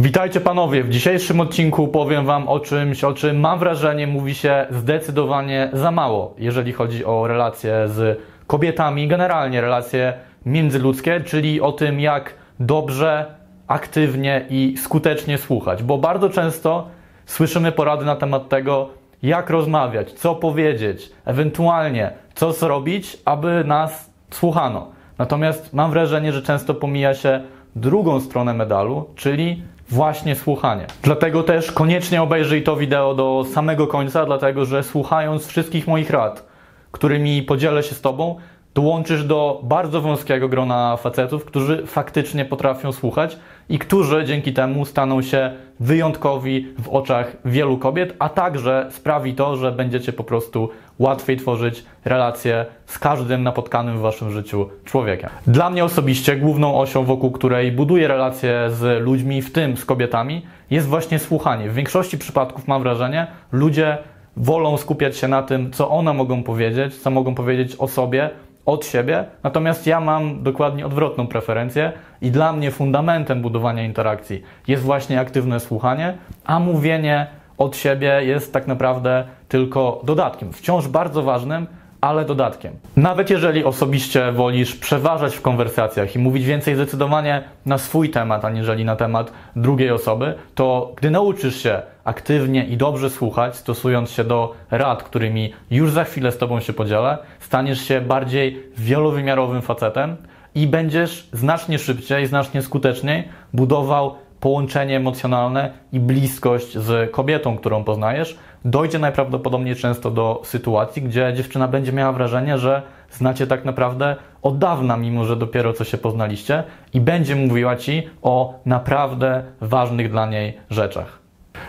Witajcie 0.00 0.40
panowie. 0.40 0.84
W 0.84 0.88
dzisiejszym 0.88 1.40
odcinku 1.40 1.88
powiem 1.88 2.26
wam 2.26 2.48
o 2.48 2.60
czymś, 2.60 3.04
o 3.04 3.12
czym 3.12 3.40
mam 3.40 3.58
wrażenie 3.58 4.06
mówi 4.06 4.34
się 4.34 4.66
zdecydowanie 4.70 5.70
za 5.72 5.90
mało, 5.90 6.34
jeżeli 6.38 6.72
chodzi 6.72 7.04
o 7.04 7.26
relacje 7.26 7.88
z 7.88 8.20
kobietami, 8.46 9.08
generalnie 9.08 9.60
relacje 9.60 10.12
międzyludzkie, 10.46 11.20
czyli 11.20 11.60
o 11.60 11.72
tym, 11.72 12.00
jak 12.00 12.34
dobrze, 12.60 13.26
aktywnie 13.66 14.46
i 14.50 14.74
skutecznie 14.76 15.38
słuchać, 15.38 15.82
bo 15.82 15.98
bardzo 15.98 16.30
często 16.30 16.88
słyszymy 17.26 17.72
porady 17.72 18.04
na 18.04 18.16
temat 18.16 18.48
tego, 18.48 18.88
jak 19.22 19.50
rozmawiać, 19.50 20.12
co 20.12 20.34
powiedzieć, 20.34 21.10
ewentualnie 21.24 22.10
co 22.34 22.52
zrobić, 22.52 23.16
aby 23.24 23.64
nas 23.64 24.10
słuchano. 24.30 24.88
Natomiast 25.18 25.72
mam 25.72 25.90
wrażenie, 25.90 26.32
że 26.32 26.42
często 26.42 26.74
pomija 26.74 27.14
się 27.14 27.40
drugą 27.76 28.20
stronę 28.20 28.54
medalu, 28.54 29.10
czyli 29.14 29.62
właśnie 29.90 30.36
słuchanie. 30.36 30.86
Dlatego 31.02 31.42
też 31.42 31.72
koniecznie 31.72 32.22
obejrzyj 32.22 32.62
to 32.62 32.76
wideo 32.76 33.14
do 33.14 33.44
samego 33.54 33.86
końca, 33.86 34.26
dlatego 34.26 34.64
że 34.64 34.82
słuchając 34.82 35.46
wszystkich 35.46 35.86
moich 35.86 36.10
rad, 36.10 36.46
którymi 36.92 37.42
podzielę 37.42 37.82
się 37.82 37.94
z 37.94 38.00
Tobą, 38.00 38.36
dołączysz 38.74 39.24
do 39.24 39.60
bardzo 39.62 40.00
wąskiego 40.00 40.48
grona 40.48 40.96
facetów, 40.96 41.44
którzy 41.44 41.86
faktycznie 41.86 42.44
potrafią 42.44 42.92
słuchać 42.92 43.38
i 43.68 43.78
którzy 43.78 44.24
dzięki 44.24 44.52
temu 44.52 44.84
staną 44.84 45.22
się 45.22 45.52
wyjątkowi 45.80 46.66
w 46.78 46.88
oczach 46.88 47.36
wielu 47.44 47.78
kobiet, 47.78 48.14
a 48.18 48.28
także 48.28 48.86
sprawi 48.90 49.34
to, 49.34 49.56
że 49.56 49.72
będziecie 49.72 50.12
po 50.12 50.24
prostu 50.24 50.68
łatwiej 50.98 51.36
tworzyć 51.36 51.84
relacje 52.04 52.66
z 52.86 52.98
każdym 52.98 53.42
napotkanym 53.42 53.98
w 53.98 54.00
waszym 54.00 54.30
życiu 54.30 54.68
człowiekiem. 54.84 55.30
Dla 55.46 55.70
mnie 55.70 55.84
osobiście 55.84 56.36
główną 56.36 56.80
osią, 56.80 57.04
wokół 57.04 57.30
której 57.30 57.72
buduję 57.72 58.08
relacje 58.08 58.70
z 58.70 59.02
ludźmi, 59.02 59.42
w 59.42 59.52
tym 59.52 59.76
z 59.76 59.84
kobietami, 59.84 60.42
jest 60.70 60.86
właśnie 60.86 61.18
słuchanie. 61.18 61.68
W 61.68 61.74
większości 61.74 62.18
przypadków 62.18 62.68
mam 62.68 62.82
wrażenie, 62.82 63.26
ludzie 63.52 63.98
wolą 64.36 64.76
skupiać 64.76 65.16
się 65.16 65.28
na 65.28 65.42
tym, 65.42 65.72
co 65.72 65.90
one 65.90 66.12
mogą 66.12 66.42
powiedzieć, 66.42 66.96
co 66.96 67.10
mogą 67.10 67.34
powiedzieć 67.34 67.76
o 67.78 67.88
sobie, 67.88 68.30
od 68.66 68.86
siebie, 68.86 69.24
natomiast 69.42 69.86
ja 69.86 70.00
mam 70.00 70.42
dokładnie 70.42 70.86
odwrotną 70.86 71.26
preferencję 71.26 71.92
i 72.22 72.30
dla 72.30 72.52
mnie 72.52 72.70
fundamentem 72.70 73.42
budowania 73.42 73.82
interakcji 73.82 74.42
jest 74.68 74.82
właśnie 74.82 75.20
aktywne 75.20 75.60
słuchanie, 75.60 76.18
a 76.44 76.60
mówienie 76.60 77.26
od 77.58 77.76
siebie 77.76 78.20
jest 78.24 78.52
tak 78.52 78.66
naprawdę 78.66 79.24
tylko 79.48 80.00
dodatkiem, 80.04 80.52
wciąż 80.52 80.88
bardzo 80.88 81.22
ważnym, 81.22 81.66
ale 82.00 82.24
dodatkiem. 82.24 82.72
Nawet 82.96 83.30
jeżeli 83.30 83.64
osobiście 83.64 84.32
wolisz 84.32 84.76
przeważać 84.76 85.36
w 85.36 85.40
konwersacjach 85.40 86.16
i 86.16 86.18
mówić 86.18 86.44
więcej 86.44 86.74
zdecydowanie 86.74 87.42
na 87.66 87.78
swój 87.78 88.10
temat, 88.10 88.44
aniżeli 88.44 88.84
na 88.84 88.96
temat 88.96 89.32
drugiej 89.56 89.90
osoby, 89.90 90.34
to 90.54 90.92
gdy 90.96 91.10
nauczysz 91.10 91.62
się 91.62 91.82
aktywnie 92.04 92.64
i 92.64 92.76
dobrze 92.76 93.10
słuchać, 93.10 93.56
stosując 93.56 94.10
się 94.10 94.24
do 94.24 94.54
rad, 94.70 95.02
którymi 95.02 95.52
już 95.70 95.92
za 95.92 96.04
chwilę 96.04 96.32
z 96.32 96.38
Tobą 96.38 96.60
się 96.60 96.72
podzielę, 96.72 97.18
staniesz 97.40 97.80
się 97.80 98.00
bardziej 98.00 98.62
wielowymiarowym 98.78 99.62
facetem 99.62 100.16
i 100.54 100.66
będziesz 100.66 101.28
znacznie 101.32 101.78
szybciej, 101.78 102.26
znacznie 102.26 102.62
skuteczniej 102.62 103.28
budował 103.52 104.14
połączenie 104.40 104.96
emocjonalne 104.96 105.72
i 105.92 106.00
bliskość 106.00 106.78
z 106.78 107.10
kobietą, 107.10 107.56
którą 107.56 107.84
poznajesz, 107.84 108.38
dojdzie 108.64 108.98
najprawdopodobniej 108.98 109.76
często 109.76 110.10
do 110.10 110.42
sytuacji, 110.44 111.02
gdzie 111.02 111.32
dziewczyna 111.36 111.68
będzie 111.68 111.92
miała 111.92 112.12
wrażenie, 112.12 112.58
że 112.58 112.82
znacie 113.10 113.46
tak 113.46 113.64
naprawdę 113.64 114.16
od 114.42 114.58
dawna, 114.58 114.96
mimo 114.96 115.24
że 115.24 115.36
dopiero 115.36 115.72
co 115.72 115.84
się 115.84 115.98
poznaliście, 115.98 116.62
i 116.94 117.00
będzie 117.00 117.36
mówiła 117.36 117.76
ci 117.76 118.08
o 118.22 118.54
naprawdę 118.66 119.42
ważnych 119.60 120.10
dla 120.10 120.26
niej 120.26 120.58
rzeczach. 120.70 121.18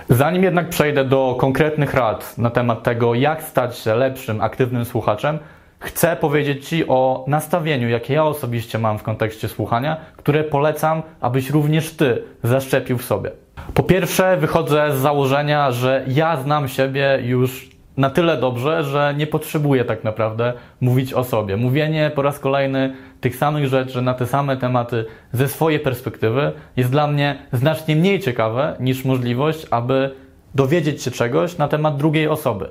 Zanim 0.10 0.44
jednak 0.44 0.70
przejdę 0.70 1.06
do 1.06 1.36
konkretnych 1.40 1.94
rad 1.94 2.38
na 2.38 2.50
temat 2.50 2.84
tego, 2.84 3.16
jak 3.16 3.44
stać 3.44 3.78
się 3.78 3.96
lepszym, 3.96 4.42
aktywnym 4.42 4.86
słuchaczem, 4.86 5.40
chcę 5.82 6.16
powiedzieć 6.16 6.68
Ci 6.68 6.88
o 6.88 7.26
nastawieniu, 7.28 7.90
jakie 7.90 8.14
ja 8.14 8.24
osobiście 8.24 8.80
mam 8.80 9.00
w 9.00 9.04
kontekście 9.04 9.48
słuchania, 9.48 9.98
które 10.18 10.44
polecam, 10.44 11.04
abyś 11.22 11.50
również 11.50 11.96
Ty 11.96 12.24
zaszczepił 12.44 12.98
w 12.98 13.06
sobie. 13.06 13.32
Po 13.74 13.84
pierwsze, 13.84 14.38
wychodzę 14.38 14.98
z 14.98 15.00
założenia, 15.00 15.72
że 15.72 16.06
ja 16.08 16.38
znam 16.38 16.68
siebie 16.68 17.20
już 17.24 17.70
na 17.98 18.10
tyle 18.10 18.38
dobrze, 18.38 18.84
że 18.84 19.14
nie 19.18 19.28
potrzebuję 19.28 19.86
tak 19.86 20.04
naprawdę 20.04 20.54
mówić 20.82 21.14
o 21.14 21.24
sobie. 21.24 21.58
Mówienie 21.58 22.12
po 22.16 22.22
raz 22.22 22.40
kolejny 22.40 22.96
tych 23.22 23.36
samych 23.36 23.68
rzeczy 23.68 24.02
na 24.02 24.14
te 24.14 24.28
same 24.28 24.58
tematy 24.58 25.06
ze 25.32 25.48
swojej 25.48 25.80
perspektywy 25.80 26.52
jest 26.78 26.92
dla 26.92 27.08
mnie 27.08 27.36
znacznie 27.54 27.96
mniej 27.96 28.20
ciekawe 28.20 28.76
niż 28.80 29.06
możliwość, 29.06 29.68
aby 29.72 30.16
dowiedzieć 30.56 31.04
się 31.04 31.12
czegoś 31.12 31.58
na 31.58 31.68
temat 31.68 31.98
drugiej 31.98 32.28
osoby. 32.28 32.70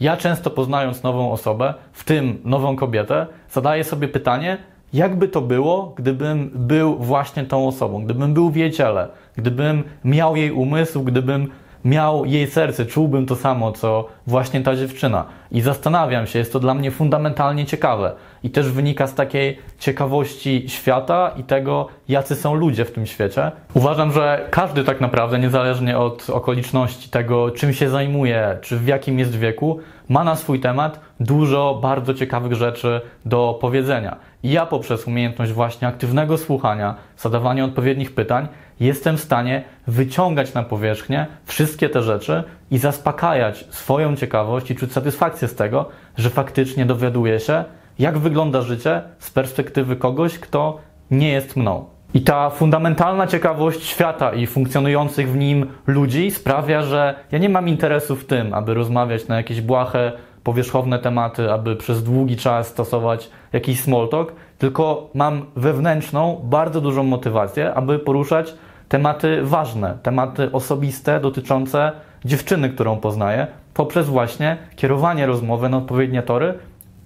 Ja 0.00 0.16
często 0.16 0.50
poznając 0.50 1.02
nową 1.02 1.32
osobę, 1.32 1.74
w 1.92 2.04
tym 2.04 2.38
nową 2.44 2.76
kobietę, 2.76 3.26
zadaję 3.50 3.84
sobie 3.84 4.08
pytanie, 4.08 4.58
jakby 4.92 5.28
to 5.28 5.40
było, 5.40 5.92
gdybym 5.96 6.50
był 6.54 6.96
właśnie 6.96 7.44
tą 7.44 7.68
osobą, 7.68 8.04
gdybym 8.04 8.34
był 8.34 8.50
w 8.50 8.56
jej 8.56 8.70
ciele, 8.70 9.08
gdybym 9.36 9.84
miał 10.04 10.36
jej 10.36 10.50
umysł, 10.50 11.02
gdybym 11.02 11.48
miał 11.84 12.24
jej 12.24 12.46
serce, 12.46 12.86
czułbym 12.86 13.26
to 13.26 13.36
samo, 13.36 13.72
co 13.72 14.08
właśnie 14.26 14.60
ta 14.60 14.76
dziewczyna. 14.76 15.24
I 15.50 15.60
zastanawiam 15.60 16.26
się, 16.26 16.38
jest 16.38 16.52
to 16.52 16.60
dla 16.60 16.74
mnie 16.74 16.90
fundamentalnie 16.90 17.66
ciekawe. 17.66 18.12
I 18.42 18.50
też 18.50 18.70
wynika 18.70 19.06
z 19.06 19.14
takiej 19.14 19.58
ciekawości 19.78 20.64
świata 20.68 21.32
i 21.36 21.44
tego, 21.44 21.88
jacy 22.08 22.36
są 22.36 22.54
ludzie 22.54 22.84
w 22.84 22.92
tym 22.92 23.06
świecie. 23.06 23.52
Uważam, 23.74 24.12
że 24.12 24.48
każdy 24.50 24.84
tak 24.84 25.00
naprawdę, 25.00 25.38
niezależnie 25.38 25.98
od 25.98 26.30
okoliczności 26.30 27.10
tego, 27.10 27.50
czym 27.50 27.72
się 27.72 27.90
zajmuje, 27.90 28.58
czy 28.60 28.76
w 28.76 28.86
jakim 28.86 29.18
jest 29.18 29.36
wieku, 29.36 29.78
ma 30.08 30.24
na 30.24 30.36
swój 30.36 30.60
temat 30.60 31.00
dużo 31.20 31.78
bardzo 31.82 32.14
ciekawych 32.14 32.52
rzeczy 32.52 33.00
do 33.24 33.58
powiedzenia. 33.60 34.16
I 34.42 34.50
ja 34.50 34.66
poprzez 34.66 35.06
umiejętność 35.06 35.52
właśnie 35.52 35.88
aktywnego 35.88 36.38
słuchania, 36.38 36.94
zadawania 37.18 37.64
odpowiednich 37.64 38.14
pytań, 38.14 38.48
jestem 38.80 39.16
w 39.16 39.20
stanie 39.20 39.64
wyciągać 39.86 40.54
na 40.54 40.62
powierzchnię 40.62 41.26
wszystkie 41.44 41.88
te 41.88 42.02
rzeczy 42.02 42.44
i 42.70 42.78
zaspokajać 42.78 43.66
swoją 43.70 44.16
ciekawość 44.16 44.70
i 44.70 44.74
czuć 44.74 44.92
satysfakcję 44.92 45.48
z 45.48 45.54
tego, 45.54 45.88
że 46.16 46.30
faktycznie 46.30 46.86
dowiaduję 46.86 47.40
się, 47.40 47.64
jak 47.98 48.18
wygląda 48.18 48.62
życie 48.62 49.02
z 49.18 49.30
perspektywy 49.30 49.96
kogoś, 49.96 50.38
kto 50.38 50.78
nie 51.10 51.28
jest 51.28 51.56
mną. 51.56 51.84
I 52.14 52.20
ta 52.20 52.50
fundamentalna 52.50 53.26
ciekawość 53.26 53.84
świata 53.84 54.32
i 54.32 54.46
funkcjonujących 54.46 55.30
w 55.30 55.36
nim 55.36 55.66
ludzi 55.86 56.30
sprawia, 56.30 56.82
że 56.82 57.14
ja 57.32 57.38
nie 57.38 57.48
mam 57.48 57.68
interesu 57.68 58.16
w 58.16 58.24
tym, 58.24 58.54
aby 58.54 58.74
rozmawiać 58.74 59.28
na 59.28 59.36
jakieś 59.36 59.60
błahe, 59.60 60.12
powierzchowne 60.44 60.98
tematy, 60.98 61.52
aby 61.52 61.76
przez 61.76 62.04
długi 62.04 62.36
czas 62.36 62.68
stosować 62.68 63.30
jakiś 63.52 63.80
small 63.80 64.08
talk, 64.08 64.32
tylko 64.58 65.10
mam 65.14 65.46
wewnętrzną, 65.56 66.40
bardzo 66.44 66.80
dużą 66.80 67.02
motywację, 67.02 67.74
aby 67.74 67.98
poruszać 67.98 68.54
tematy 68.88 69.42
ważne, 69.42 69.98
tematy 70.02 70.52
osobiste 70.52 71.20
dotyczące 71.20 71.92
dziewczyny, 72.26 72.70
którą 72.70 72.96
poznaję, 72.96 73.46
poprzez 73.74 74.08
właśnie 74.08 74.56
kierowanie 74.76 75.26
rozmowy 75.26 75.68
na 75.68 75.76
odpowiednie 75.76 76.22
tory, 76.22 76.54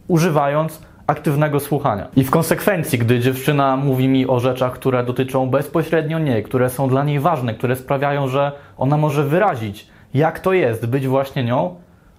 używając 0.09 0.83
aktywnego 1.07 1.61
słuchania. 1.61 2.09
I 2.17 2.25
w 2.25 2.31
konsekwencji, 2.31 2.99
gdy 2.99 3.21
dziewczyna 3.21 3.77
mówi 3.77 4.09
mi 4.09 4.27
o 4.27 4.41
rzeczach, 4.41 4.73
które 4.73 5.05
dotyczą 5.05 5.51
bezpośrednio 5.51 6.19
niej, 6.19 6.43
które 6.43 6.71
są 6.71 6.89
dla 6.89 7.05
niej 7.05 7.21
ważne, 7.21 7.55
które 7.55 7.77
sprawiają, 7.77 8.29
że 8.29 8.53
ona 8.79 8.97
może 8.97 9.25
wyrazić, 9.25 9.87
jak 10.15 10.41
to 10.41 10.53
jest 10.53 10.87
być 10.87 11.07
właśnie 11.07 11.45
nią, 11.45 11.75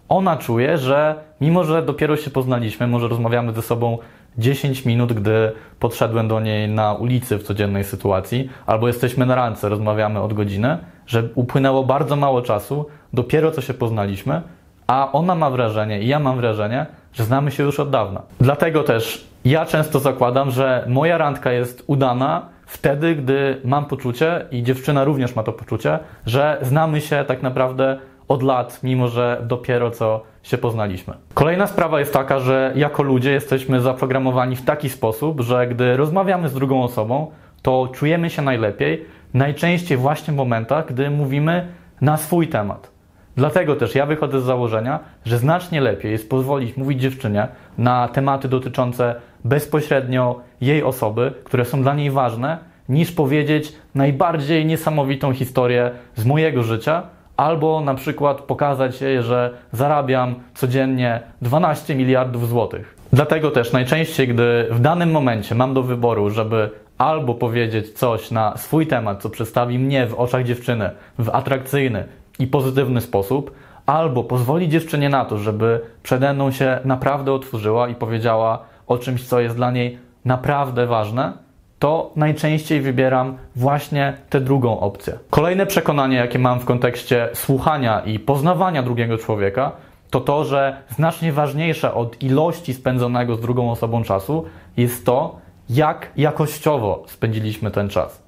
ona 0.10 0.38
czuje, 0.38 0.78
że 0.78 1.16
mimo, 1.42 1.64
że 1.64 1.82
dopiero 1.82 2.18
się 2.18 2.32
poznaliśmy, 2.32 2.88
może 2.88 3.08
rozmawiamy 3.08 3.54
ze 3.54 3.62
sobą 3.62 3.98
10 4.38 4.86
minut, 4.86 5.14
gdy 5.14 5.52
podszedłem 5.80 6.28
do 6.28 6.40
niej 6.40 6.70
na 6.70 6.94
ulicy 6.94 7.38
w 7.38 7.44
codziennej 7.44 7.84
sytuacji, 7.84 8.50
albo 8.66 8.88
jesteśmy 8.88 9.26
na 9.26 9.36
rance, 9.36 9.70
rozmawiamy 9.70 10.22
od 10.22 10.34
godziny, 10.34 10.78
że 11.08 11.30
upłynęło 11.36 11.84
bardzo 11.84 12.16
mało 12.16 12.42
czasu, 12.42 12.86
dopiero 13.14 13.52
co 13.52 13.62
się 13.62 13.74
poznaliśmy, 13.74 14.42
a 14.88 15.12
ona 15.12 15.36
ma 15.36 15.50
wrażenie 15.50 16.02
i 16.02 16.08
ja 16.08 16.20
mam 16.20 16.38
wrażenie, 16.38 16.86
że 17.14 17.24
znamy 17.24 17.52
się 17.52 17.64
już 17.64 17.80
od 17.80 17.90
dawna. 17.90 18.22
Dlatego 18.40 18.84
też 18.84 19.28
ja 19.46 19.66
często 19.66 20.00
zakładam, 20.00 20.52
że 20.52 20.86
moja 20.88 21.18
randka 21.18 21.52
jest 21.52 21.84
udana 21.88 22.46
wtedy, 22.66 23.16
gdy 23.16 23.62
mam 23.64 23.86
poczucie 23.86 24.46
i 24.52 24.64
dziewczyna 24.64 25.04
również 25.04 25.36
ma 25.36 25.44
to 25.44 25.52
poczucie, 25.52 26.00
że 26.26 26.58
znamy 26.62 27.02
się 27.02 27.26
tak 27.28 27.42
naprawdę 27.44 28.00
od 28.28 28.44
lat, 28.44 28.80
mimo 28.84 29.08
że 29.08 29.42
dopiero 29.48 29.92
co 29.92 30.22
się 30.44 30.58
poznaliśmy. 30.58 31.14
Kolejna 31.34 31.68
sprawa 31.68 32.00
jest 32.00 32.14
taka, 32.14 32.40
że 32.40 32.72
jako 32.76 33.04
ludzie 33.04 33.32
jesteśmy 33.32 33.82
zaprogramowani 33.82 34.56
w 34.56 34.66
taki 34.66 34.90
sposób, 34.90 35.42
że 35.42 35.68
gdy 35.68 35.98
rozmawiamy 35.98 36.50
z 36.50 36.54
drugą 36.54 36.84
osobą, 36.84 37.32
to 37.62 37.90
czujemy 37.94 38.30
się 38.30 38.42
najlepiej, 38.42 39.06
najczęściej 39.34 39.98
właśnie 39.98 40.34
w 40.34 40.38
momentach, 40.38 40.88
gdy 40.88 41.10
mówimy 41.10 41.68
na 42.02 42.18
swój 42.18 42.48
temat. 42.48 42.91
Dlatego 43.36 43.76
też 43.76 43.96
ja 43.96 44.06
wychodzę 44.06 44.42
z 44.42 44.44
założenia, 44.44 45.00
że 45.26 45.38
znacznie 45.38 45.82
lepiej 45.82 46.12
jest 46.12 46.30
pozwolić 46.30 46.78
mówić 46.78 47.02
dziewczynie 47.02 47.48
na 47.78 48.08
tematy 48.08 48.48
dotyczące 48.48 49.16
bezpośrednio 49.46 50.40
jej 50.62 50.84
osoby, 50.84 51.34
które 51.44 51.66
są 51.66 51.82
dla 51.82 51.94
niej 51.94 52.12
ważne, 52.12 52.58
niż 52.90 53.12
powiedzieć 53.12 53.74
najbardziej 53.96 54.66
niesamowitą 54.66 55.34
historię 55.34 55.92
z 56.16 56.26
mojego 56.26 56.64
życia, 56.64 57.04
albo 57.38 57.82
na 57.82 57.96
przykład 57.96 58.42
pokazać 58.42 59.02
jej, 59.02 59.24
że 59.24 59.54
zarabiam 59.72 60.36
codziennie 60.54 61.22
12 61.42 61.96
miliardów 61.96 62.50
złotych. 62.50 62.96
Dlatego 63.14 63.52
też 63.52 63.72
najczęściej, 63.72 64.28
gdy 64.28 64.68
w 64.72 64.80
danym 64.80 65.12
momencie 65.12 65.56
mam 65.56 65.74
do 65.74 65.84
wyboru, 65.84 66.30
żeby 66.30 66.70
albo 66.98 67.34
powiedzieć 67.34 67.90
coś 67.90 68.32
na 68.32 68.58
swój 68.58 68.88
temat, 68.88 69.22
co 69.22 69.30
przedstawi 69.30 69.80
mnie 69.80 70.08
w 70.08 70.14
oczach 70.14 70.44
dziewczyny 70.44 70.90
w 71.20 71.30
atrakcyjny 71.30 72.04
i 72.42 72.48
pozytywny 72.48 73.02
sposób, 73.02 73.52
albo 73.86 74.24
pozwolić 74.24 74.72
dziewczynie 74.72 75.10
na 75.10 75.26
to, 75.26 75.38
żeby 75.38 75.82
przede 76.04 76.34
mną 76.34 76.52
się 76.52 76.80
naprawdę 76.86 77.34
otworzyła 77.34 77.88
i 77.88 77.96
powiedziała 77.96 78.60
o 78.88 78.98
czymś, 78.98 79.24
co 79.24 79.40
jest 79.40 79.56
dla 79.56 79.72
niej 79.72 79.98
naprawdę 80.26 80.88
ważne, 80.88 81.34
to 81.80 82.12
najczęściej 82.16 82.82
wybieram 82.82 83.38
właśnie 83.56 84.18
tę 84.30 84.42
drugą 84.42 84.80
opcję. 84.80 85.18
Kolejne 85.30 85.66
przekonanie, 85.66 86.18
jakie 86.18 86.40
mam 86.40 86.60
w 86.60 86.66
kontekście 86.66 87.30
słuchania 87.34 88.00
i 88.00 88.20
poznawania 88.20 88.84
drugiego 88.84 89.18
człowieka, 89.18 89.72
to 90.10 90.22
to, 90.22 90.46
że 90.46 90.78
znacznie 90.90 91.34
ważniejsze 91.34 91.94
od 91.94 92.24
ilości 92.24 92.74
spędzonego 92.74 93.36
z 93.36 93.42
drugą 93.42 93.72
osobą 93.72 94.04
czasu 94.04 94.46
jest 94.78 95.06
to, 95.06 95.36
jak 95.70 96.12
jakościowo 96.18 97.04
spędziliśmy 97.08 97.72
ten 97.72 97.90
czas. 97.90 98.24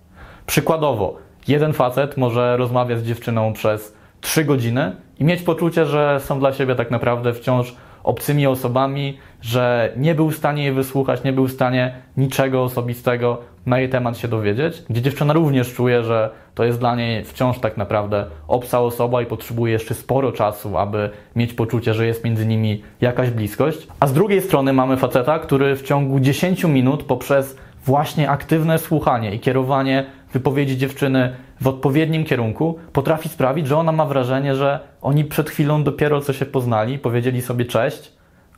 Przykładowo, 0.45 1.15
jeden 1.47 1.73
facet 1.73 2.17
może 2.17 2.57
rozmawiać 2.57 2.99
z 2.99 3.03
dziewczyną 3.03 3.53
przez 3.53 4.02
3 4.23 4.45
godziny 4.45 4.95
i 5.19 5.23
mieć 5.23 5.41
poczucie, 5.41 5.85
że 5.85 6.19
są 6.19 6.39
dla 6.39 6.53
siebie 6.53 6.75
tak 6.75 6.91
naprawdę 6.91 7.33
wciąż 7.33 7.75
obcymi 8.03 8.47
osobami, 8.47 9.17
że 9.41 9.93
nie 9.97 10.15
był 10.15 10.29
w 10.29 10.35
stanie 10.35 10.63
jej 10.63 10.73
wysłuchać, 10.73 11.23
nie 11.23 11.33
był 11.33 11.47
w 11.47 11.51
stanie 11.51 11.95
niczego 12.17 12.63
osobistego 12.63 13.37
na 13.65 13.79
jej 13.79 13.89
temat 13.89 14.17
się 14.17 14.27
dowiedzieć, 14.27 14.83
gdzie 14.89 15.01
dziewczyna 15.01 15.33
również 15.33 15.73
czuje, 15.73 16.03
że 16.03 16.29
to 16.55 16.63
jest 16.63 16.79
dla 16.79 16.95
niej 16.95 17.25
wciąż 17.25 17.59
tak 17.59 17.77
naprawdę 17.77 18.25
obca 18.47 18.79
osoba 18.79 19.21
i 19.21 19.25
potrzebuje 19.25 19.73
jeszcze 19.73 19.93
sporo 19.93 20.31
czasu, 20.31 20.77
aby 20.77 21.09
mieć 21.35 21.53
poczucie, 21.53 21.93
że 21.93 22.05
jest 22.05 22.23
między 22.23 22.45
nimi 22.45 22.83
jakaś 23.01 23.29
bliskość. 23.29 23.87
A 23.99 24.07
z 24.07 24.13
drugiej 24.13 24.41
strony 24.41 24.73
mamy 24.73 24.97
faceta, 24.97 25.39
który 25.39 25.75
w 25.75 25.83
ciągu 25.83 26.19
10 26.19 26.63
minut 26.63 27.03
poprzez 27.03 27.57
właśnie 27.85 28.29
aktywne 28.29 28.79
słuchanie 28.79 29.35
i 29.35 29.39
kierowanie 29.39 30.05
wypowiedzi 30.33 30.77
dziewczyny 30.77 31.33
w 31.61 31.67
odpowiednim 31.67 32.25
kierunku 32.25 32.79
potrafi 32.93 33.29
sprawić, 33.29 33.67
że 33.67 33.77
ona 33.77 33.91
ma 33.91 34.05
wrażenie, 34.05 34.55
że 34.55 34.79
oni 35.01 35.25
przed 35.25 35.49
chwilą 35.49 35.83
dopiero 35.83 36.21
co 36.21 36.33
się 36.33 36.45
poznali, 36.45 36.99
powiedzieli 36.99 37.41
sobie 37.41 37.65
cześć, 37.65 38.11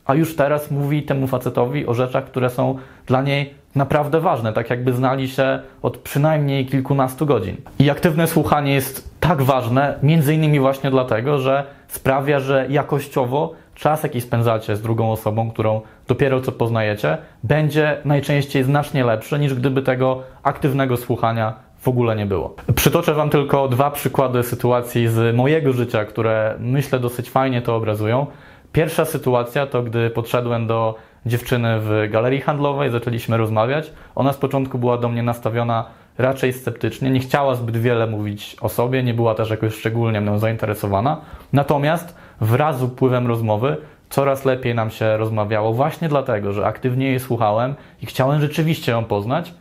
a 0.05 0.13
już 0.13 0.35
teraz 0.35 0.71
mówi 0.71 1.03
temu 1.03 1.27
facetowi 1.27 1.85
o 1.85 1.93
rzeczach, 1.93 2.25
które 2.25 2.49
są 2.49 2.77
dla 3.05 3.21
niej 3.21 3.53
naprawdę 3.75 4.19
ważne, 4.19 4.53
tak 4.53 4.69
jakby 4.69 4.93
znali 4.93 5.27
się 5.29 5.59
od 5.81 5.97
przynajmniej 5.97 6.65
kilkunastu 6.65 7.25
godzin. 7.25 7.55
I 7.79 7.89
aktywne 7.89 8.27
słuchanie 8.27 8.73
jest 8.73 9.19
tak 9.19 9.41
ważne, 9.41 9.99
między 10.03 10.33
innymi 10.33 10.59
właśnie 10.59 10.91
dlatego, 10.91 11.39
że 11.39 11.63
sprawia, 11.87 12.39
że 12.39 12.65
jakościowo 12.69 13.53
czas, 13.75 14.03
jaki 14.03 14.21
spędzacie 14.21 14.75
z 14.75 14.81
drugą 14.81 15.11
osobą, 15.11 15.51
którą 15.51 15.81
dopiero 16.07 16.41
co 16.41 16.51
poznajecie, 16.51 17.17
będzie 17.43 17.97
najczęściej 18.05 18.63
znacznie 18.63 19.03
lepszy 19.03 19.39
niż 19.39 19.53
gdyby 19.53 19.81
tego 19.81 20.21
aktywnego 20.43 20.97
słuchania 20.97 21.53
w 21.85 21.87
ogóle 21.87 22.15
nie 22.15 22.25
było. 22.25 22.55
Przytoczę 22.75 23.13
Wam 23.13 23.29
tylko 23.29 23.67
dwa 23.67 23.91
przykłady 23.91 24.43
sytuacji 24.43 25.07
z 25.07 25.35
mojego 25.35 25.73
życia, 25.73 26.05
które 26.05 26.55
myślę 26.59 26.99
dosyć 26.99 27.29
fajnie 27.29 27.61
to 27.61 27.75
obrazują. 27.75 28.27
Pierwsza 28.71 29.05
sytuacja 29.05 29.67
to 29.67 29.83
gdy 29.83 30.09
podszedłem 30.09 30.67
do 30.67 30.95
dziewczyny 31.25 31.79
w 31.79 32.07
galerii 32.11 32.41
handlowej, 32.41 32.91
zaczęliśmy 32.91 33.37
rozmawiać. 33.37 33.91
Ona 34.15 34.33
z 34.33 34.37
początku 34.37 34.77
była 34.77 34.97
do 34.97 35.09
mnie 35.09 35.23
nastawiona 35.23 35.85
raczej 36.17 36.53
sceptycznie, 36.53 37.09
nie 37.09 37.19
chciała 37.19 37.55
zbyt 37.55 37.77
wiele 37.77 38.07
mówić 38.07 38.57
o 38.61 38.69
sobie, 38.69 39.03
nie 39.03 39.13
była 39.13 39.35
też 39.35 39.49
jakoś 39.49 39.75
szczególnie 39.75 40.21
mną 40.21 40.39
zainteresowana. 40.39 41.21
Natomiast 41.53 42.15
wraz 42.41 42.79
z 42.79 42.83
upływem 42.83 43.27
rozmowy 43.27 43.77
coraz 44.09 44.45
lepiej 44.45 44.75
nam 44.75 44.89
się 44.89 45.17
rozmawiało, 45.17 45.73
właśnie 45.73 46.09
dlatego, 46.09 46.53
że 46.53 46.65
aktywnie 46.65 47.07
jej 47.07 47.19
słuchałem 47.19 47.75
i 48.01 48.05
chciałem 48.05 48.41
rzeczywiście 48.41 48.91
ją 48.91 49.03
poznać, 49.03 49.53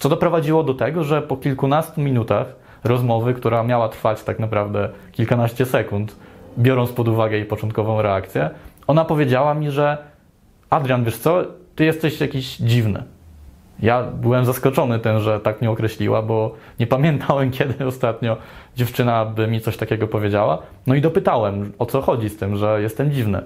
co 0.00 0.08
doprowadziło 0.08 0.62
do 0.62 0.74
tego, 0.74 1.04
że 1.04 1.22
po 1.22 1.36
kilkunastu 1.36 2.00
minutach 2.00 2.46
rozmowy, 2.84 3.34
która 3.34 3.62
miała 3.62 3.88
trwać 3.88 4.22
tak 4.22 4.38
naprawdę 4.38 4.88
kilkanaście 5.12 5.66
sekund, 5.66 6.16
biorąc 6.58 6.92
pod 6.92 7.08
uwagę 7.08 7.36
jej 7.36 7.46
początkową 7.46 8.02
reakcję, 8.02 8.50
ona 8.86 9.04
powiedziała 9.04 9.54
mi, 9.54 9.70
że 9.70 9.98
Adrian, 10.70 11.04
wiesz 11.04 11.16
co, 11.16 11.42
ty 11.74 11.84
jesteś 11.84 12.20
jakiś 12.20 12.56
dziwny. 12.56 13.02
Ja 13.82 14.02
byłem 14.02 14.44
zaskoczony 14.44 14.98
tym, 14.98 15.20
że 15.20 15.40
tak 15.40 15.60
mnie 15.60 15.70
określiła, 15.70 16.22
bo 16.22 16.54
nie 16.80 16.86
pamiętałem, 16.86 17.50
kiedy 17.58 17.86
ostatnio 17.86 18.36
dziewczyna 18.76 19.24
by 19.24 19.46
mi 19.46 19.60
coś 19.60 19.76
takiego 19.76 20.08
powiedziała. 20.08 20.58
No 20.86 20.94
i 20.94 21.00
dopytałem, 21.00 21.72
o 21.78 21.86
co 21.86 22.00
chodzi 22.02 22.28
z 22.28 22.36
tym, 22.36 22.56
że 22.56 22.82
jestem 22.82 23.12
dziwny. 23.12 23.42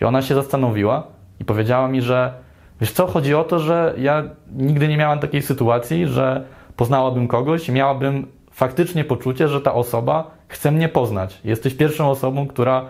I 0.00 0.04
ona 0.04 0.22
się 0.22 0.34
zastanowiła 0.34 1.06
i 1.40 1.44
powiedziała 1.44 1.88
mi, 1.88 2.02
że 2.02 2.43
wiesz 2.84 2.92
co, 2.92 3.06
chodzi 3.06 3.34
o 3.34 3.44
to, 3.44 3.58
że 3.58 3.94
ja 3.98 4.22
nigdy 4.52 4.88
nie 4.88 4.96
miałem 4.96 5.18
takiej 5.18 5.42
sytuacji, 5.42 6.06
że 6.06 6.44
poznałabym 6.76 7.28
kogoś 7.28 7.68
i 7.68 7.72
miałabym 7.72 8.26
faktycznie 8.50 9.04
poczucie, 9.04 9.48
że 9.48 9.60
ta 9.60 9.74
osoba 9.74 10.30
chce 10.48 10.70
mnie 10.70 10.88
poznać. 10.88 11.40
Jesteś 11.44 11.74
pierwszą 11.74 12.10
osobą, 12.10 12.46
która 12.46 12.84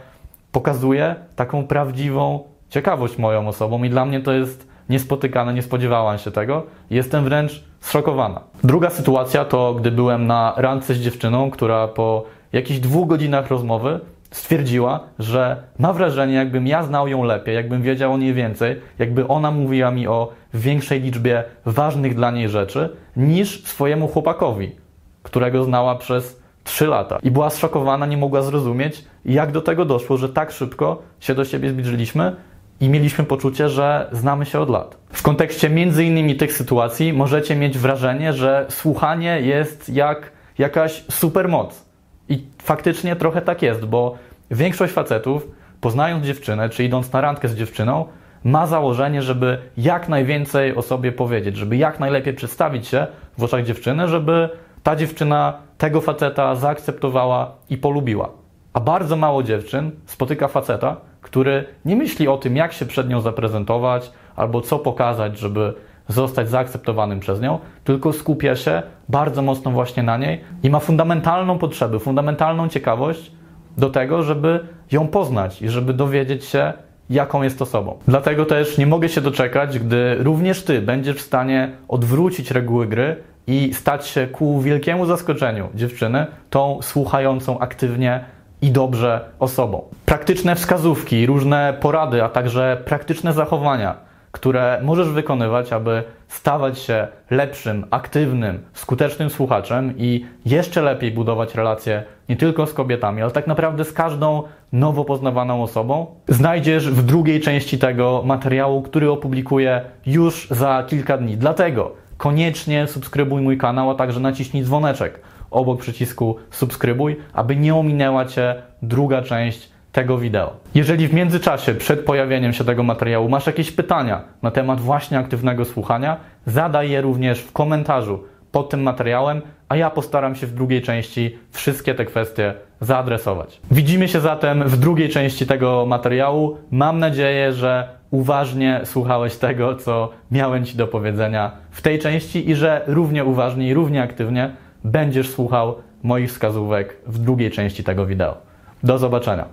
pokazuje 0.52 1.14
taką 1.36 1.66
prawdziwą 1.66 2.40
ciekawość 2.68 3.18
moją 3.18 3.48
osobą 3.48 3.84
i 3.84 3.90
dla 3.90 4.04
mnie 4.04 4.20
to 4.20 4.32
jest 4.32 4.68
niespotykane, 4.88 5.54
nie 5.54 5.62
spodziewałam 5.62 6.18
się 6.18 6.30
tego. 6.30 6.62
Jestem 6.90 7.24
wręcz 7.24 7.64
zszokowana. 7.80 8.40
Druga 8.64 8.90
sytuacja 8.90 9.44
to, 9.44 9.74
gdy 9.74 9.90
byłem 9.90 10.26
na 10.26 10.54
randce 10.56 10.94
z 10.94 11.00
dziewczyną, 11.00 11.50
która 11.50 11.88
po 11.88 12.24
jakichś 12.52 12.80
dwóch 12.80 13.08
godzinach 13.08 13.48
rozmowy 13.48 14.00
stwierdziła, 14.34 15.00
że 15.18 15.62
ma 15.78 15.92
wrażenie, 15.92 16.34
jakbym 16.34 16.66
ja 16.66 16.82
znał 16.82 17.08
ją 17.08 17.24
lepiej, 17.24 17.54
jakbym 17.54 17.82
wiedział 17.82 18.12
o 18.12 18.18
niej 18.18 18.34
więcej, 18.34 18.80
jakby 18.98 19.28
ona 19.28 19.50
mówiła 19.50 19.90
mi 19.90 20.08
o 20.08 20.32
większej 20.54 21.00
liczbie 21.00 21.44
ważnych 21.64 22.14
dla 22.14 22.30
niej 22.30 22.48
rzeczy 22.48 22.96
niż 23.16 23.64
swojemu 23.64 24.08
chłopakowi, 24.08 24.76
którego 25.22 25.64
znała 25.64 25.94
przez 25.96 26.40
3 26.64 26.86
lata. 26.86 27.18
I 27.22 27.30
była 27.30 27.50
zszokowana, 27.50 28.06
nie 28.06 28.16
mogła 28.16 28.42
zrozumieć, 28.42 29.04
jak 29.24 29.52
do 29.52 29.60
tego 29.60 29.84
doszło, 29.84 30.16
że 30.16 30.28
tak 30.28 30.52
szybko 30.52 31.02
się 31.20 31.34
do 31.34 31.44
siebie 31.44 31.70
zbliżyliśmy 31.70 32.36
i 32.80 32.88
mieliśmy 32.88 33.24
poczucie, 33.24 33.68
że 33.68 34.08
znamy 34.12 34.46
się 34.46 34.60
od 34.60 34.70
lat. 34.70 34.96
W 35.12 35.22
kontekście 35.22 35.70
między 35.70 36.04
innymi 36.04 36.36
tych 36.36 36.52
sytuacji 36.52 37.12
możecie 37.12 37.56
mieć 37.56 37.78
wrażenie, 37.78 38.32
że 38.32 38.66
słuchanie 38.68 39.40
jest 39.40 39.88
jak 39.88 40.32
jakaś 40.58 41.04
supermoc. 41.10 41.83
I 42.28 42.46
faktycznie 42.62 43.16
trochę 43.16 43.42
tak 43.42 43.62
jest, 43.62 43.84
bo 43.84 44.14
większość 44.50 44.92
facetów, 44.92 45.48
poznając 45.80 46.26
dziewczynę, 46.26 46.68
czy 46.68 46.84
idąc 46.84 47.12
na 47.12 47.20
randkę 47.20 47.48
z 47.48 47.54
dziewczyną, 47.54 48.04
ma 48.44 48.66
założenie, 48.66 49.22
żeby 49.22 49.58
jak 49.76 50.08
najwięcej 50.08 50.76
o 50.76 50.82
sobie 50.82 51.12
powiedzieć, 51.12 51.56
żeby 51.56 51.76
jak 51.76 52.00
najlepiej 52.00 52.34
przedstawić 52.34 52.86
się 52.86 53.06
w 53.38 53.44
oczach 53.44 53.64
dziewczyny, 53.64 54.08
żeby 54.08 54.48
ta 54.82 54.96
dziewczyna 54.96 55.58
tego 55.78 56.00
faceta 56.00 56.54
zaakceptowała 56.54 57.52
i 57.70 57.76
polubiła. 57.76 58.28
A 58.72 58.80
bardzo 58.80 59.16
mało 59.16 59.42
dziewczyn 59.42 59.90
spotyka 60.06 60.48
faceta, 60.48 60.96
który 61.20 61.64
nie 61.84 61.96
myśli 61.96 62.28
o 62.28 62.36
tym, 62.36 62.56
jak 62.56 62.72
się 62.72 62.86
przed 62.86 63.08
nią 63.08 63.20
zaprezentować 63.20 64.12
albo 64.36 64.60
co 64.60 64.78
pokazać, 64.78 65.38
żeby 65.38 65.74
zostać 66.08 66.48
zaakceptowanym 66.48 67.20
przez 67.20 67.40
nią, 67.40 67.58
tylko 67.84 68.12
skupia 68.12 68.56
się 68.56 68.82
bardzo 69.08 69.42
mocno 69.42 69.70
właśnie 69.70 70.02
na 70.02 70.16
niej 70.16 70.40
i 70.62 70.70
ma 70.70 70.80
fundamentalną 70.80 71.58
potrzebę, 71.58 71.98
fundamentalną 71.98 72.68
ciekawość 72.68 73.32
do 73.78 73.90
tego, 73.90 74.22
żeby 74.22 74.60
ją 74.92 75.08
poznać 75.08 75.62
i 75.62 75.68
żeby 75.68 75.94
dowiedzieć 75.94 76.44
się, 76.44 76.72
jaką 77.10 77.42
jest 77.42 77.62
osobą. 77.62 77.98
Dlatego 78.08 78.44
też 78.46 78.78
nie 78.78 78.86
mogę 78.86 79.08
się 79.08 79.20
doczekać, 79.20 79.78
gdy 79.78 80.16
również 80.18 80.62
Ty 80.62 80.82
będziesz 80.82 81.16
w 81.16 81.20
stanie 81.20 81.72
odwrócić 81.88 82.50
reguły 82.50 82.86
gry 82.86 83.16
i 83.46 83.74
stać 83.74 84.06
się 84.06 84.26
ku 84.26 84.60
wielkiemu 84.60 85.06
zaskoczeniu 85.06 85.68
dziewczyny 85.74 86.26
tą 86.50 86.78
słuchającą 86.82 87.58
aktywnie 87.58 88.24
i 88.62 88.70
dobrze 88.70 89.20
osobą. 89.38 89.82
Praktyczne 90.06 90.54
wskazówki, 90.54 91.26
różne 91.26 91.74
porady, 91.80 92.22
a 92.22 92.28
także 92.28 92.82
praktyczne 92.84 93.32
zachowania, 93.32 93.96
które 94.34 94.80
możesz 94.82 95.08
wykonywać, 95.08 95.72
aby 95.72 96.02
stawać 96.28 96.78
się 96.78 97.08
lepszym, 97.30 97.84
aktywnym, 97.90 98.58
skutecznym 98.72 99.30
słuchaczem 99.30 99.94
i 99.96 100.26
jeszcze 100.46 100.82
lepiej 100.82 101.12
budować 101.12 101.54
relacje 101.54 102.02
nie 102.28 102.36
tylko 102.36 102.66
z 102.66 102.72
kobietami, 102.72 103.22
ale 103.22 103.30
tak 103.30 103.46
naprawdę 103.46 103.84
z 103.84 103.92
każdą 103.92 104.42
nowo 104.72 105.04
poznawaną 105.04 105.62
osobą, 105.62 106.06
znajdziesz 106.28 106.90
w 106.90 107.02
drugiej 107.02 107.40
części 107.40 107.78
tego 107.78 108.22
materiału, 108.24 108.82
który 108.82 109.10
opublikuję 109.10 109.80
już 110.06 110.48
za 110.50 110.84
kilka 110.88 111.18
dni. 111.18 111.36
Dlatego 111.36 111.92
koniecznie 112.16 112.86
subskrybuj 112.86 113.42
mój 113.42 113.58
kanał, 113.58 113.90
a 113.90 113.94
także 113.94 114.20
naciśnij 114.20 114.64
dzwoneczek 114.64 115.20
obok 115.50 115.80
przycisku 115.80 116.36
subskrybuj, 116.50 117.16
aby 117.32 117.56
nie 117.56 117.74
ominęła 117.74 118.24
Cię 118.24 118.54
druga 118.82 119.22
część 119.22 119.73
tego 119.94 120.18
wideo. 120.18 120.56
Jeżeli 120.74 121.08
w 121.08 121.14
międzyczasie, 121.14 121.74
przed 121.74 122.04
pojawieniem 122.04 122.52
się 122.52 122.64
tego 122.64 122.82
materiału, 122.82 123.28
masz 123.28 123.46
jakieś 123.46 123.72
pytania 123.72 124.22
na 124.42 124.50
temat 124.50 124.80
właśnie 124.80 125.18
aktywnego 125.18 125.64
słuchania, 125.64 126.16
zadaj 126.46 126.90
je 126.90 127.00
również 127.00 127.40
w 127.40 127.52
komentarzu 127.52 128.24
pod 128.52 128.70
tym 128.70 128.82
materiałem, 128.82 129.42
a 129.68 129.76
ja 129.76 129.90
postaram 129.90 130.34
się 130.34 130.46
w 130.46 130.54
drugiej 130.54 130.82
części 130.82 131.38
wszystkie 131.50 131.94
te 131.94 132.04
kwestie 132.04 132.54
zaadresować. 132.80 133.60
Widzimy 133.70 134.08
się 134.08 134.20
zatem 134.20 134.68
w 134.68 134.76
drugiej 134.76 135.08
części 135.08 135.46
tego 135.46 135.86
materiału. 135.86 136.58
Mam 136.70 136.98
nadzieję, 136.98 137.52
że 137.52 137.88
uważnie 138.10 138.80
słuchałeś 138.84 139.36
tego, 139.36 139.76
co 139.76 140.10
miałem 140.30 140.64
Ci 140.64 140.76
do 140.76 140.86
powiedzenia 140.86 141.52
w 141.70 141.82
tej 141.82 141.98
części 141.98 142.50
i 142.50 142.54
że 142.54 142.82
równie 142.86 143.24
uważnie 143.24 143.68
i 143.68 143.74
równie 143.74 144.02
aktywnie 144.02 144.50
będziesz 144.84 145.30
słuchał 145.30 145.74
moich 146.02 146.30
wskazówek 146.30 146.96
w 147.06 147.18
drugiej 147.18 147.50
części 147.50 147.84
tego 147.84 148.06
wideo. 148.06 148.36
Do 148.82 148.98
zobaczenia. 148.98 149.42